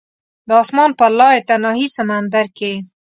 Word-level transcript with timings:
د 0.47 0.49
اسمان 0.63 0.89
په 0.99 1.05
لایتناهي 1.17 1.87
سمندر 1.97 2.45
کې 2.57 2.73